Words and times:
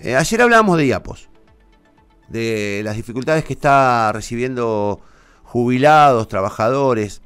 Eh, 0.00 0.14
ayer 0.14 0.42
hablábamos 0.42 0.76
de 0.78 0.86
IAPOS, 0.86 1.28
de 2.28 2.82
las 2.84 2.96
dificultades 2.96 3.44
que 3.44 3.54
está 3.54 4.12
recibiendo 4.12 5.00
jubilados, 5.42 6.28
trabajadores, 6.28 7.22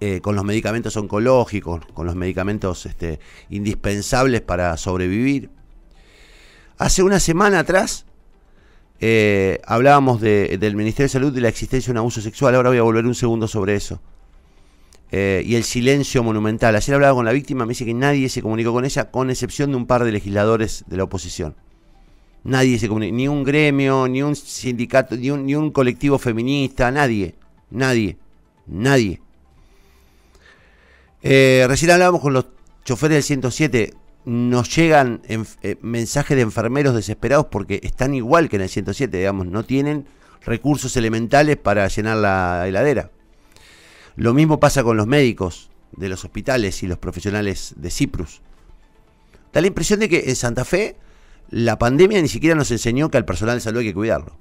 eh, 0.00 0.20
con 0.20 0.36
los 0.36 0.44
medicamentos 0.44 0.96
oncológicos, 0.96 1.86
con 1.94 2.06
los 2.06 2.14
medicamentos 2.14 2.84
este, 2.84 3.18
indispensables 3.48 4.42
para 4.42 4.76
sobrevivir. 4.76 5.48
Hace 6.76 7.02
una 7.02 7.18
semana 7.20 7.60
atrás 7.60 8.04
eh, 9.00 9.60
hablábamos 9.64 10.20
del 10.20 10.76
Ministerio 10.76 11.06
de 11.06 11.12
Salud 11.12 11.36
y 11.36 11.40
la 11.40 11.48
existencia 11.48 11.88
de 11.88 11.92
un 11.92 11.98
abuso 11.98 12.20
sexual, 12.20 12.54
ahora 12.54 12.68
voy 12.68 12.78
a 12.78 12.82
volver 12.82 13.06
un 13.06 13.14
segundo 13.14 13.48
sobre 13.48 13.74
eso. 13.74 14.02
Eh, 15.12 15.42
y 15.46 15.54
el 15.54 15.62
silencio 15.62 16.22
monumental. 16.22 16.74
Ayer 16.74 16.94
hablaba 16.94 17.14
con 17.14 17.24
la 17.24 17.32
víctima, 17.32 17.64
me 17.64 17.70
dice 17.70 17.84
que 17.84 17.94
nadie 17.94 18.28
se 18.28 18.42
comunicó 18.42 18.72
con 18.72 18.84
ella, 18.84 19.10
con 19.10 19.30
excepción 19.30 19.70
de 19.70 19.76
un 19.76 19.86
par 19.86 20.04
de 20.04 20.12
legisladores 20.12 20.84
de 20.88 20.96
la 20.96 21.04
oposición. 21.04 21.54
Nadie 22.42 22.78
se 22.78 22.88
comunicó, 22.88 23.14
ni 23.14 23.28
un 23.28 23.44
gremio, 23.44 24.08
ni 24.08 24.22
un 24.22 24.34
sindicato, 24.34 25.16
ni 25.16 25.54
un, 25.54 25.70
colectivo 25.70 26.18
feminista, 26.18 26.90
nadie, 26.90 27.34
nadie, 27.70 28.16
nadie. 28.66 29.20
Eh, 31.22 31.64
recién 31.68 31.92
hablábamos 31.92 32.20
con 32.20 32.32
los 32.32 32.46
choferes 32.84 33.16
del 33.16 33.22
107, 33.22 33.94
nos 34.26 34.74
llegan 34.74 35.22
eh, 35.28 35.76
mensajes 35.82 36.36
de 36.36 36.42
enfermeros 36.42 36.94
desesperados 36.94 37.46
porque 37.46 37.80
están 37.82 38.14
igual 38.14 38.48
que 38.48 38.56
en 38.56 38.62
el 38.62 38.68
107, 38.68 39.16
digamos, 39.16 39.46
no 39.46 39.64
tienen 39.64 40.06
recursos 40.44 40.96
elementales 40.96 41.56
para 41.56 41.86
llenar 41.88 42.16
la 42.16 42.66
heladera. 42.66 43.10
Lo 44.16 44.32
mismo 44.32 44.58
pasa 44.58 44.82
con 44.82 44.96
los 44.96 45.06
médicos 45.06 45.70
de 45.92 46.08
los 46.08 46.24
hospitales 46.24 46.82
y 46.82 46.86
los 46.86 46.98
profesionales 46.98 47.74
de 47.76 47.90
Ciprus. 47.90 48.40
Da 49.52 49.60
la 49.60 49.66
impresión 49.66 50.00
de 50.00 50.08
que 50.08 50.24
en 50.26 50.36
Santa 50.36 50.64
Fe 50.64 50.96
la 51.50 51.78
pandemia 51.78 52.20
ni 52.20 52.28
siquiera 52.28 52.56
nos 52.56 52.70
enseñó 52.70 53.10
que 53.10 53.18
al 53.18 53.24
personal 53.24 53.56
de 53.56 53.60
salud 53.60 53.80
hay 53.80 53.86
que 53.86 53.94
cuidarlo. 53.94 54.36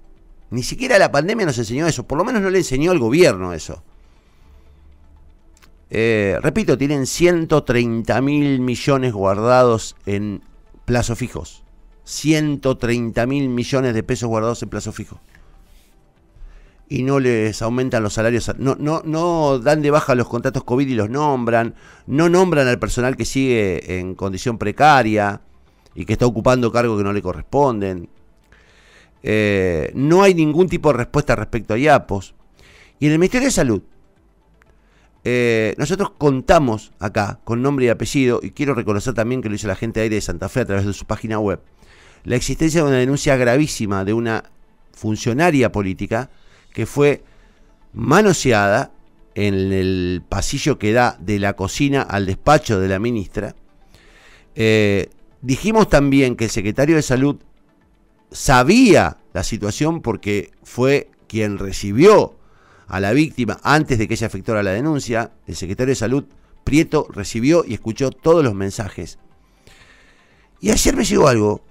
Ni 0.50 0.64
siquiera 0.64 0.98
la 0.98 1.12
pandemia 1.12 1.46
nos 1.46 1.58
enseñó 1.58 1.88
eso, 1.88 2.08
por 2.08 2.18
lo 2.18 2.24
menos 2.24 2.42
no 2.42 2.50
le 2.50 2.60
enseñó 2.60 2.92
al 2.92 3.00
gobierno 3.00 3.54
eso. 3.54 3.84
Eh, 5.90 6.40
repito, 6.42 6.78
tienen 6.78 7.06
130 7.06 8.22
mil 8.22 8.60
millones 8.60 9.14
guardados 9.14 9.96
en 10.06 10.42
plazos 10.86 11.18
fijos. 11.18 11.64
130 12.06 13.26
mil 13.26 13.50
millones 13.50 13.94
de 13.94 14.04
pesos 14.04 14.30
guardados 14.30 14.64
en 14.64 14.70
plazo 14.70 14.92
fijo 14.92 15.20
y 16.88 17.04
no 17.04 17.20
les 17.20 17.62
aumentan 17.62 18.04
los 18.04 18.14
salarios, 18.14 18.52
no, 18.58 18.76
no, 18.80 19.02
no 19.06 19.60
dan 19.60 19.82
de 19.82 19.92
baja 19.92 20.14
los 20.14 20.28
contratos 20.28 20.64
COVID 20.64 20.88
y 20.88 20.94
los 20.94 21.10
nombran, 21.10 21.76
no 22.06 22.30
nombran 22.30 22.68
al 22.68 22.78
personal 22.78 23.16
que 23.16 23.26
sigue 23.26 24.00
en 24.00 24.14
condición 24.14 24.58
precaria 24.58 25.42
y 25.96 26.06
que 26.06 26.14
está 26.14 26.26
ocupando 26.26 26.72
cargos 26.72 26.98
que 26.98 27.04
no 27.04 27.14
le 27.14 27.22
corresponden. 27.22 28.10
Eh, 29.24 29.92
no 29.96 30.22
hay 30.22 30.36
ningún 30.36 30.70
tipo 30.70 30.92
de 30.92 30.98
respuesta 31.00 31.36
respecto 31.36 31.74
a 31.74 31.80
IAPOS. 31.80 32.36
Y 33.00 33.08
en 33.08 33.14
el 33.14 33.20
Ministerio 33.20 33.48
de 33.48 33.52
Salud, 33.52 33.82
eh, 35.24 35.74
nosotros 35.80 36.12
contamos 36.20 36.92
acá 37.00 37.40
con 37.44 37.64
nombre 37.64 37.86
y 37.86 37.90
apellido, 37.90 38.40
y 38.44 38.52
quiero 38.52 38.76
reconocer 38.76 39.16
también 39.16 39.42
que 39.42 39.50
lo 39.50 39.56
hizo 39.56 39.68
la 39.68 39.76
gente 39.76 40.00
de 40.00 40.04
aire 40.04 40.16
de 40.18 40.22
Santa 40.22 40.50
Fe 40.50 40.60
a 40.60 40.66
través 40.66 40.86
de 40.86 40.94
su 40.94 41.06
página 41.06 41.40
web, 41.40 41.62
la 42.24 42.36
existencia 42.36 42.84
de 42.84 42.88
una 42.88 42.98
denuncia 42.98 43.36
gravísima 43.36 44.06
de 44.06 44.14
una 44.14 44.44
funcionaria 44.94 45.72
política 45.72 46.30
que 46.76 46.86
fue 46.86 47.24
manoseada 47.94 48.92
en 49.34 49.72
el 49.72 50.22
pasillo 50.28 50.78
que 50.78 50.92
da 50.92 51.18
de 51.22 51.40
la 51.40 51.54
cocina 51.54 52.02
al 52.02 52.26
despacho 52.26 52.82
de 52.82 52.90
la 52.90 53.00
ministra. 53.00 53.56
Eh, 54.56 55.10
dijimos 55.42 55.90
también 55.90 56.36
que 56.36 56.44
el 56.44 56.50
secretario 56.50 56.98
de 56.98 57.02
salud 57.02 57.38
sabía 58.30 59.18
la 59.34 59.44
situación 59.44 60.02
porque 60.02 60.52
fue 60.64 61.10
quien 61.28 61.60
recibió 61.60 62.36
a 62.88 63.00
la 63.00 63.14
víctima 63.14 63.58
antes 63.64 63.98
de 63.98 64.10
que 64.10 64.16
ella 64.16 64.28
efectuara 64.28 64.62
la 64.62 64.72
denuncia. 64.72 65.32
El 65.48 65.56
secretario 65.56 65.94
de 65.94 65.96
salud, 65.96 66.26
Prieto, 66.66 67.08
recibió 67.10 67.64
y 67.66 67.74
escuchó 67.74 68.12
todos 68.12 68.44
los 68.44 68.54
mensajes. 68.54 69.18
Y 70.60 70.72
ayer 70.72 70.94
me 70.94 71.06
llegó 71.06 71.30
algo 71.30 71.62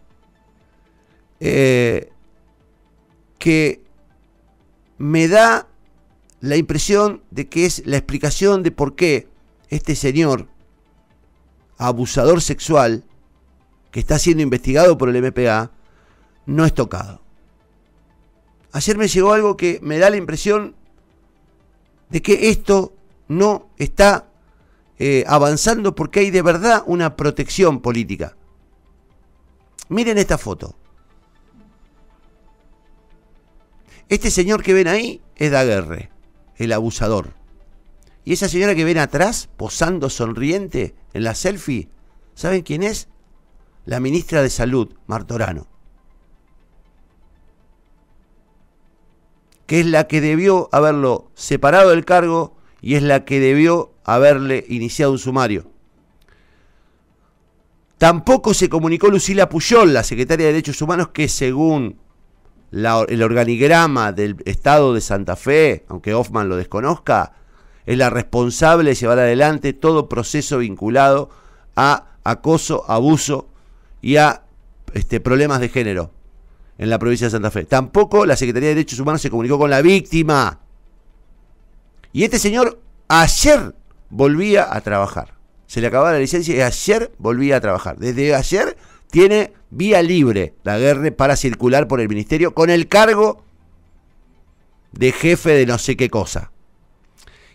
eh, 1.40 2.10
que 3.38 3.83
me 4.98 5.28
da 5.28 5.68
la 6.40 6.56
impresión 6.56 7.22
de 7.30 7.48
que 7.48 7.66
es 7.66 7.86
la 7.86 7.96
explicación 7.96 8.62
de 8.62 8.70
por 8.70 8.94
qué 8.94 9.28
este 9.68 9.96
señor 9.96 10.48
abusador 11.78 12.40
sexual 12.40 13.04
que 13.90 14.00
está 14.00 14.18
siendo 14.18 14.42
investigado 14.42 14.98
por 14.98 15.08
el 15.08 15.22
MPA 15.22 15.70
no 16.46 16.64
es 16.64 16.74
tocado. 16.74 17.22
Ayer 18.72 18.98
me 18.98 19.08
llegó 19.08 19.32
algo 19.32 19.56
que 19.56 19.78
me 19.82 19.98
da 19.98 20.10
la 20.10 20.16
impresión 20.16 20.74
de 22.10 22.22
que 22.22 22.50
esto 22.50 22.92
no 23.28 23.70
está 23.78 24.28
eh, 24.98 25.24
avanzando 25.26 25.94
porque 25.94 26.20
hay 26.20 26.30
de 26.30 26.42
verdad 26.42 26.82
una 26.86 27.16
protección 27.16 27.80
política. 27.80 28.36
Miren 29.88 30.18
esta 30.18 30.38
foto. 30.38 30.76
Este 34.08 34.30
señor 34.30 34.62
que 34.62 34.74
ven 34.74 34.88
ahí 34.88 35.22
es 35.36 35.50
Daguerre, 35.50 36.10
el 36.56 36.72
abusador. 36.72 37.34
Y 38.24 38.32
esa 38.32 38.48
señora 38.48 38.74
que 38.74 38.84
ven 38.84 38.98
atrás, 38.98 39.48
posando 39.56 40.10
sonriente 40.10 40.94
en 41.12 41.24
la 41.24 41.34
selfie, 41.34 41.88
¿saben 42.34 42.62
quién 42.62 42.82
es? 42.82 43.08
La 43.86 44.00
ministra 44.00 44.42
de 44.42 44.50
Salud, 44.50 44.94
Martorano. 45.06 45.66
Que 49.66 49.80
es 49.80 49.86
la 49.86 50.06
que 50.06 50.20
debió 50.20 50.68
haberlo 50.72 51.30
separado 51.34 51.90
del 51.90 52.04
cargo 52.04 52.56
y 52.80 52.96
es 52.96 53.02
la 53.02 53.24
que 53.24 53.40
debió 53.40 53.92
haberle 54.04 54.64
iniciado 54.68 55.12
un 55.12 55.18
sumario. 55.18 55.70
Tampoco 57.96 58.52
se 58.52 58.68
comunicó 58.68 59.08
Lucila 59.08 59.48
Puyol, 59.48 59.94
la 59.94 60.02
secretaria 60.02 60.46
de 60.46 60.52
Derechos 60.52 60.82
Humanos, 60.82 61.08
que 61.08 61.28
según 61.28 61.98
el 62.74 63.22
organigrama 63.22 64.12
del 64.12 64.36
Estado 64.44 64.94
de 64.94 65.00
Santa 65.00 65.36
Fe, 65.36 65.84
aunque 65.88 66.14
Hoffman 66.14 66.48
lo 66.48 66.56
desconozca, 66.56 67.32
es 67.86 67.96
la 67.96 68.10
responsable 68.10 68.90
de 68.90 68.96
llevar 68.96 69.18
adelante 69.18 69.72
todo 69.72 70.08
proceso 70.08 70.58
vinculado 70.58 71.30
a 71.76 72.06
acoso, 72.24 72.84
abuso 72.90 73.48
y 74.00 74.16
a 74.16 74.42
este, 74.92 75.20
problemas 75.20 75.60
de 75.60 75.68
género 75.68 76.10
en 76.78 76.90
la 76.90 76.98
provincia 76.98 77.28
de 77.28 77.32
Santa 77.32 77.50
Fe. 77.50 77.64
Tampoco 77.64 78.26
la 78.26 78.36
Secretaría 78.36 78.70
de 78.70 78.74
Derechos 78.74 78.98
Humanos 78.98 79.22
se 79.22 79.30
comunicó 79.30 79.58
con 79.58 79.70
la 79.70 79.80
víctima. 79.82 80.60
Y 82.12 82.24
este 82.24 82.38
señor 82.38 82.80
ayer 83.08 83.74
volvía 84.10 84.74
a 84.74 84.80
trabajar. 84.80 85.34
Se 85.66 85.80
le 85.80 85.88
acababa 85.88 86.12
la 86.12 86.18
licencia 86.18 86.54
y 86.56 86.60
ayer 86.60 87.12
volvía 87.18 87.56
a 87.56 87.60
trabajar. 87.60 87.96
Desde 87.98 88.34
ayer 88.34 88.76
tiene 89.14 89.52
vía 89.70 90.02
libre 90.02 90.56
la 90.64 90.76
guerra 90.76 91.08
para 91.12 91.36
circular 91.36 91.86
por 91.86 92.00
el 92.00 92.08
ministerio 92.08 92.52
con 92.52 92.68
el 92.68 92.88
cargo 92.88 93.44
de 94.90 95.12
jefe 95.12 95.50
de 95.50 95.66
no 95.66 95.78
sé 95.78 95.96
qué 95.96 96.10
cosa. 96.10 96.50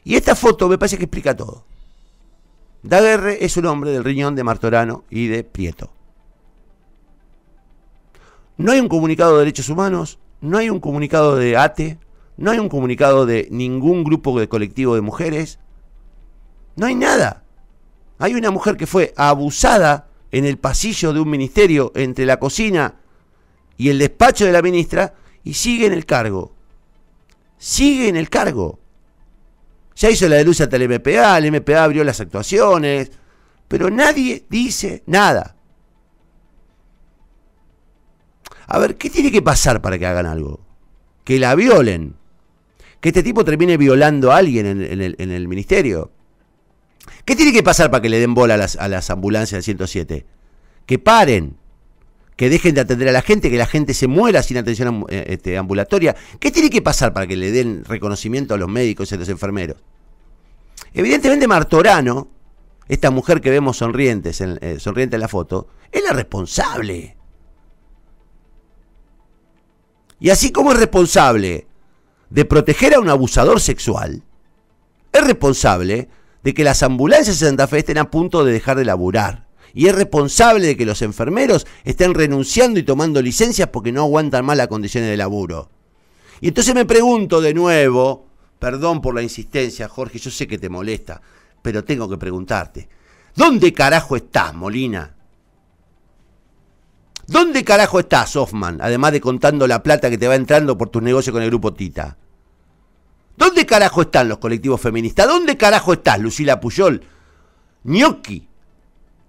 Y 0.06 0.16
esta 0.16 0.36
foto 0.36 0.70
me 0.70 0.78
parece 0.78 0.98
que 0.98 1.04
explica 1.04 1.36
todo. 1.36 1.66
Daguerre 2.82 3.44
es 3.44 3.58
un 3.58 3.66
hombre 3.66 3.92
del 3.92 4.06
riñón 4.06 4.36
de 4.36 4.46
Martorano 4.46 5.04
y 5.10 5.28
de 5.28 5.44
Prieto. 5.44 5.92
No 8.56 8.72
hay 8.72 8.80
un 8.80 8.88
comunicado 8.88 9.34
de 9.34 9.40
derechos 9.40 9.68
humanos, 9.68 10.18
no 10.40 10.60
hay 10.60 10.70
un 10.70 10.80
comunicado 10.80 11.36
de 11.36 11.58
ATE, 11.58 12.00
no 12.38 12.52
hay 12.52 12.60
un 12.60 12.70
comunicado 12.70 13.26
de 13.26 13.50
ningún 13.52 14.06
grupo 14.06 14.40
de 14.40 14.48
colectivo 14.48 14.96
de 14.96 15.02
mujeres. 15.02 15.60
No 16.78 16.86
hay 16.86 16.96
nada. 16.96 17.44
Hay 18.18 18.34
una 18.36 18.50
mujer 18.50 18.78
que 18.78 18.88
fue 18.88 19.14
abusada 19.18 20.09
en 20.32 20.46
el 20.46 20.58
pasillo 20.58 21.14
de 21.14 21.20
un 21.20 21.30
ministerio 21.30 21.92
entre 21.96 22.26
la 22.26 22.40
cocina 22.40 22.96
y 23.78 23.90
el 23.90 24.00
despacho 24.00 24.46
de 24.46 24.52
la 24.52 24.62
ministra 24.62 25.14
y 25.44 25.54
sigue 25.54 25.86
en 25.86 25.94
el 25.94 26.06
cargo. 26.06 26.54
Sigue 27.58 28.08
en 28.10 28.16
el 28.16 28.30
cargo. 28.30 28.80
Ya 29.96 30.10
hizo 30.10 30.28
la 30.30 30.38
denuncia 30.38 30.66
ante 30.66 30.78
el 30.78 30.88
MPA, 30.88 31.38
el 31.38 31.52
MPA 31.52 31.84
abrió 31.84 32.04
las 32.04 32.22
actuaciones, 32.22 33.12
pero 33.68 33.90
nadie 33.90 34.46
dice 34.50 35.04
nada. 35.08 35.56
A 38.68 38.80
ver, 38.80 38.98
¿qué 38.98 39.10
tiene 39.10 39.32
que 39.32 39.42
pasar 39.42 39.82
para 39.82 39.98
que 39.98 40.06
hagan 40.06 40.26
algo? 40.26 40.62
Que 41.24 41.40
la 41.40 41.56
violen. 41.56 42.16
Que 43.02 43.10
este 43.10 43.24
tipo 43.24 43.44
termine 43.44 43.78
violando 43.78 44.32
a 44.32 44.38
alguien 44.38 44.66
en, 44.66 44.82
el, 44.82 45.16
en 45.18 45.32
el 45.32 45.48
ministerio. 45.48 46.12
¿Qué 47.26 47.36
tiene 47.36 47.54
que 47.54 47.64
pasar 47.64 47.92
para 47.92 48.02
que 48.02 48.10
le 48.10 48.20
den 48.20 48.34
bola 48.34 48.56
a 48.56 48.88
las, 48.88 49.10
ambulancias 49.10 49.58
del 49.58 49.64
107? 49.64 50.26
Que 50.86 51.00
paren, 51.00 51.58
que 52.36 52.50
dejen 52.50 52.76
de 52.76 52.82
atender 52.82 53.10
a 53.10 53.12
la 53.12 53.22
gente, 53.22 53.50
que 53.50 53.58
la 53.58 53.66
gente 53.66 53.94
se 53.94 54.08
muera 54.08 54.42
sin 54.44 54.58
atención 54.58 55.06
eh, 55.10 55.26
este, 55.30 55.58
ambulatoria. 55.58 56.16
¿Qué 56.40 56.52
tiene 56.52 56.70
que 56.70 56.82
pasar 56.82 57.14
para 57.14 57.28
que 57.28 57.36
le 57.36 57.52
den 57.52 57.84
reconocimiento 57.86 58.54
a 58.54 58.58
los 58.58 58.70
médicos 58.70 59.12
y 59.12 59.16
a 59.16 59.18
los 59.18 59.30
enfermeros? 59.30 59.78
Evidentemente 60.94 61.48
Martorano, 61.48 62.30
esta 62.88 63.12
mujer 63.12 63.42
que 63.42 63.52
vemos 63.52 63.78
sonrientes 63.78 64.42
en, 64.42 64.58
eh, 64.62 64.80
sonriente 64.80 65.16
en 65.16 65.22
la 65.22 65.28
foto, 65.28 65.68
es 65.92 66.04
la 66.04 66.14
responsable. 66.14 67.16
Y 70.20 70.30
así 70.32 70.52
como 70.52 70.72
es 70.72 70.80
responsable 70.80 71.68
de 72.30 72.46
proteger 72.46 72.96
a 72.96 73.00
un 73.00 73.10
abusador 73.10 73.62
sexual, 73.62 74.24
es 75.12 75.24
responsable 75.24 76.10
de 76.44 76.54
que 76.54 76.64
las 76.64 76.84
ambulancias 76.84 77.40
de 77.40 77.48
Santa 77.48 77.68
Fe 77.68 77.80
estén 77.80 77.98
a 77.98 78.10
punto 78.10 78.44
de 78.44 78.54
dejar 78.54 78.78
de 78.78 78.86
laburar. 78.86 79.48
Y 79.74 79.88
es 79.88 79.96
responsable 79.96 80.66
de 80.66 80.78
que 80.78 80.86
los 80.86 81.02
enfermeros 81.02 81.68
estén 81.84 82.14
renunciando 82.14 82.80
y 82.80 82.84
tomando 82.84 83.22
licencias 83.22 83.70
porque 83.70 83.92
no 83.92 84.02
aguantan 84.02 84.46
más 84.46 84.58
las 84.58 84.68
condiciones 84.68 85.10
de 85.10 85.18
laburo. 85.18 85.70
Y 86.42 86.48
entonces 86.48 86.74
me 86.74 86.86
pregunto 86.86 87.42
de 87.42 87.54
nuevo, 87.54 88.28
perdón 88.58 89.02
por 89.02 89.14
la 89.14 89.22
insistencia, 89.22 89.88
Jorge, 89.88 90.20
yo 90.20 90.32
sé 90.32 90.48
que 90.48 90.58
te 90.58 90.70
molesta, 90.70 91.22
pero 91.62 91.84
tengo 91.84 92.10
que 92.10 92.18
preguntarte, 92.18 92.90
¿dónde 93.36 93.74
carajo 93.74 94.16
estás, 94.16 94.54
Molina? 94.56 95.16
¿Dónde 97.28 97.64
carajo 97.64 98.00
estás, 98.00 98.36
Hoffman? 98.36 98.80
Además 98.82 99.12
de 99.12 99.22
contando 99.22 99.68
la 99.68 99.84
plata 99.84 100.10
que 100.10 100.18
te 100.18 100.28
va 100.28 100.36
entrando 100.36 100.78
por 100.78 100.90
tus 100.90 101.04
negocios 101.04 101.32
con 101.32 101.44
el 101.44 101.50
grupo 101.50 101.74
Tita. 101.74 102.18
¿Dónde 103.40 103.66
carajo 103.66 104.02
están 104.02 104.28
los 104.28 104.38
colectivos 104.38 104.82
feministas? 104.82 105.26
¿Dónde 105.26 105.56
carajo 105.56 105.94
estás, 105.94 106.20
Lucila 106.20 106.60
Puyol? 106.60 107.02
Gnocchi. 107.86 108.46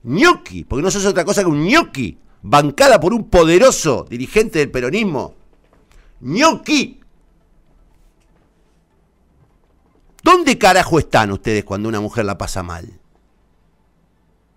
Gnocchi, 0.02 0.64
porque 0.64 0.82
no 0.82 0.90
sos 0.90 1.06
otra 1.06 1.24
cosa 1.24 1.42
que 1.42 1.48
un 1.48 1.64
gnocchi, 1.64 2.18
bancada 2.42 2.98
por 2.98 3.14
un 3.14 3.30
poderoso 3.30 4.04
dirigente 4.10 4.58
del 4.58 4.72
peronismo. 4.72 5.36
Gnocchi. 6.20 7.00
¿Dónde 10.24 10.58
carajo 10.58 10.98
están 10.98 11.30
ustedes 11.30 11.62
cuando 11.62 11.88
una 11.88 12.00
mujer 12.00 12.24
la 12.24 12.36
pasa 12.36 12.64
mal? 12.64 12.98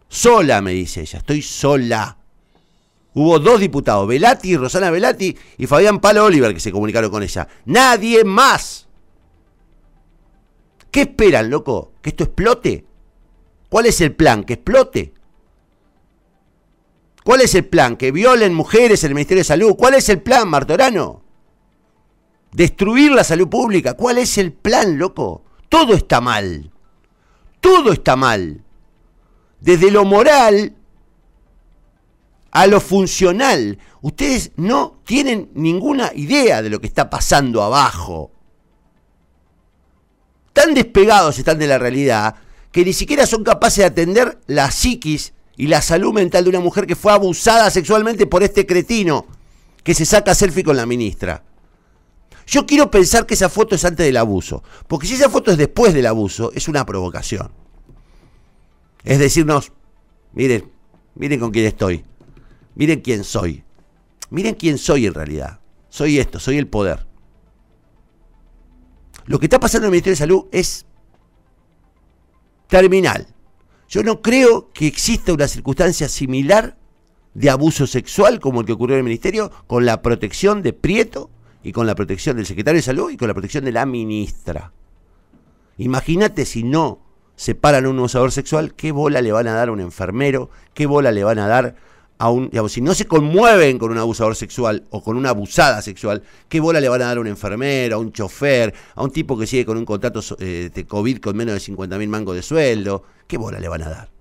Sola, 0.10 0.62
me 0.64 0.72
dice 0.72 1.02
ella, 1.02 1.20
estoy 1.20 1.44
sola. 1.44 2.18
Hubo 3.14 3.38
dos 3.38 3.60
diputados, 3.60 4.08
Velati, 4.08 4.58
Rosana 4.58 4.90
Velati 4.90 5.38
y 5.60 5.68
Fabián 5.68 6.00
Palo 6.00 6.26
Oliver, 6.26 6.56
que 6.56 6.60
se 6.60 6.72
comunicaron 6.72 7.12
con 7.12 7.22
ella. 7.22 7.48
Nadie 7.66 8.24
más. 8.24 8.88
¿Qué 10.94 11.02
esperan, 11.02 11.50
loco? 11.50 11.94
¿Que 12.04 12.12
esto 12.12 12.24
explote? 12.24 12.86
¿Cuál 13.68 13.88
es 13.88 14.00
el 14.00 14.16
plan? 14.16 14.44
¿Que 14.44 14.54
explote? 14.54 15.12
¿Cuál 17.24 17.42
es 17.42 17.56
el 17.56 17.66
plan? 17.66 17.98
¿Que 17.98 18.12
violen 18.12 18.54
mujeres 18.54 19.04
en 19.04 19.08
el 19.08 19.16
Ministerio 19.16 19.40
de 19.40 19.46
Salud? 19.46 19.76
¿Cuál 19.76 19.96
es 19.96 20.08
el 20.10 20.22
plan, 20.22 20.48
Martorano? 20.48 21.24
¿Destruir 22.52 23.12
la 23.12 23.24
salud 23.24 23.50
pública? 23.50 23.96
¿Cuál 23.96 24.20
es 24.20 24.38
el 24.38 24.54
plan, 24.54 25.00
loco? 25.00 25.44
Todo 25.68 25.96
está 25.96 26.22
mal. 26.22 26.72
Todo 27.60 27.92
está 27.92 28.16
mal. 28.16 28.64
Desde 29.62 29.90
lo 29.90 30.06
moral 30.06 30.76
a 32.52 32.68
lo 32.68 32.80
funcional. 32.80 33.80
Ustedes 34.04 34.52
no 34.58 35.00
tienen 35.06 35.50
ninguna 35.56 36.12
idea 36.14 36.62
de 36.62 36.70
lo 36.70 36.80
que 36.80 36.86
está 36.86 37.10
pasando 37.10 37.64
abajo 37.64 38.30
tan 40.54 40.74
despegados 40.74 41.38
están 41.38 41.60
de 41.60 41.68
la 41.68 41.78
realidad 41.78 42.36
que 42.72 42.86
ni 42.86 42.94
siquiera 42.94 43.26
son 43.26 43.44
capaces 43.44 43.80
de 43.80 43.86
atender 43.86 44.40
la 44.48 44.72
psiquis 44.72 45.34
y 45.58 45.68
la 45.68 45.82
salud 45.82 46.14
mental 46.14 46.44
de 46.44 46.50
una 46.50 46.60
mujer 46.60 46.88
que 46.88 46.96
fue 46.96 47.12
abusada 47.12 47.70
sexualmente 47.70 48.26
por 48.26 48.44
este 48.44 48.66
cretino 48.66 49.28
que 49.84 49.94
se 49.94 50.06
saca 50.06 50.34
selfie 50.34 50.64
con 50.64 50.78
la 50.78 50.86
ministra. 50.86 51.44
Yo 52.48 52.66
quiero 52.66 52.90
pensar 52.90 53.26
que 53.26 53.36
esa 53.36 53.50
foto 53.50 53.76
es 53.76 53.86
antes 53.86 54.06
del 54.06 54.18
abuso, 54.18 54.64
porque 54.88 55.08
si 55.08 55.14
esa 55.14 55.30
foto 55.30 55.52
es 55.52 55.58
después 55.58 55.94
del 55.94 56.06
abuso, 56.06 56.52
es 56.54 56.68
una 56.68 56.86
provocación. 56.86 57.52
Es 59.04 59.20
decirnos, 59.20 59.72
miren, 60.34 60.72
miren 61.16 61.40
con 61.40 61.52
quién 61.52 61.66
estoy, 61.66 62.04
miren 62.76 63.02
quién 63.02 63.24
soy, 63.24 63.64
miren 64.30 64.56
quién 64.56 64.78
soy 64.78 65.06
en 65.06 65.14
realidad. 65.14 65.60
Soy 65.90 66.18
esto, 66.18 66.40
soy 66.40 66.58
el 66.58 66.68
poder. 66.68 67.06
Lo 69.26 69.40
que 69.40 69.46
está 69.46 69.60
pasando 69.60 69.86
en 69.86 69.90
el 69.90 69.92
Ministerio 69.92 70.14
de 70.14 70.18
Salud 70.18 70.46
es 70.52 70.86
terminal. 72.68 73.28
Yo 73.88 74.04
no 74.04 74.22
creo 74.22 74.72
que 74.74 74.88
exista 74.88 75.34
una 75.34 75.48
circunstancia 75.48 76.10
similar 76.10 76.78
de 77.34 77.50
abuso 77.50 77.88
sexual 77.88 78.40
como 78.40 78.62
el 78.62 78.66
que 78.66 78.74
ocurrió 78.74 78.96
en 78.96 79.00
el 79.00 79.06
Ministerio 79.06 79.52
con 79.68 79.86
la 79.86 80.02
protección 80.02 80.62
de 80.62 80.74
Prieto 80.74 81.30
y 81.64 81.72
con 81.72 81.88
la 81.88 81.96
protección 81.96 82.36
del 82.36 82.46
secretario 82.46 82.80
de 82.80 82.84
Salud 82.84 83.12
y 83.12 83.18
con 83.18 83.28
la 83.28 83.34
protección 83.34 83.66
de 83.66 83.72
la 83.72 83.86
ministra. 83.86 84.74
Imagínate 85.78 86.46
si 86.46 86.64
no 86.64 87.02
separan 87.36 87.88
un 87.88 87.98
abusador 87.98 88.32
sexual, 88.32 88.76
qué 88.76 88.92
bola 88.92 89.22
le 89.22 89.32
van 89.32 89.48
a 89.48 89.54
dar 89.54 89.70
a 89.70 89.72
un 89.72 89.80
enfermero, 89.80 90.50
qué 90.74 90.86
bola 90.86 91.12
le 91.12 91.24
van 91.24 91.40
a 91.40 91.48
dar 91.48 91.76
si 92.70 92.82
no 92.82 92.94
se 92.94 93.06
conmueven 93.06 93.78
con 93.78 93.92
un 93.92 93.98
abusador 93.98 94.36
sexual 94.36 94.86
o 94.90 95.04
con 95.04 95.18
una 95.18 95.30
abusada 95.30 95.82
sexual, 95.82 96.24
¿qué 96.48 96.60
bola 96.60 96.80
le 96.80 96.90
van 96.90 97.02
a 97.02 97.06
dar 97.06 97.18
a 97.18 97.22
un 97.22 97.28
enfermero, 97.28 97.96
a 97.96 98.00
un 98.00 98.12
chofer, 98.12 98.74
a 98.96 99.04
un 99.04 99.12
tipo 99.12 99.38
que 99.38 99.48
sigue 99.48 99.66
con 99.66 99.78
un 99.78 99.86
contrato 99.86 100.22
eh, 100.40 100.70
de 100.74 100.86
COVID 100.86 101.20
con 101.20 101.36
menos 101.36 101.54
de 101.54 101.60
50 101.60 101.98
mil 101.98 102.10
mangos 102.10 102.36
de 102.36 102.42
sueldo? 102.42 103.04
¿Qué 103.28 103.38
bola 103.38 103.60
le 103.60 103.68
van 103.68 103.84
a 103.84 103.90
dar? 103.90 104.12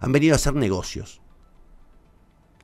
Han 0.00 0.12
venido 0.12 0.34
a 0.34 0.36
hacer 0.36 0.54
negocios. 0.54 1.20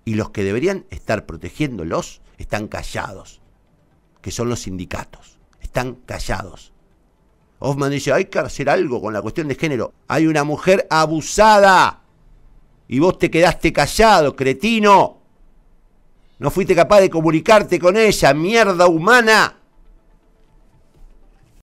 Y 0.05 0.15
los 0.15 0.31
que 0.31 0.43
deberían 0.43 0.87
estar 0.91 1.27
protegiéndolos 1.27 2.23
están 2.39 2.67
callados, 2.67 3.41
que 4.23 4.31
son 4.31 4.49
los 4.49 4.61
sindicatos. 4.61 5.39
Están 5.61 5.97
callados. 6.07 6.73
Hoffman 7.59 7.91
dice, 7.91 8.13
hay 8.13 8.27
que 8.27 8.39
hacer 8.39 8.71
algo 8.71 9.01
con 9.03 9.13
la 9.13 9.21
cuestión 9.21 9.49
de 9.49 9.55
género. 9.55 9.93
Hay 10.07 10.27
una 10.27 10.45
mujer 10.45 10.87
abusada 10.91 12.03
y 12.89 12.99
vos 12.99 13.19
te 13.19 13.31
quedaste 13.31 13.73
callado, 13.73 14.35
cretino. 14.35 15.19
No 16.39 16.51
fuiste 16.51 16.75
capaz 16.75 17.01
de 17.01 17.11
comunicarte 17.11 17.79
con 17.79 17.97
ella, 17.97 18.33
mierda 18.33 18.87
humana. 18.87 19.58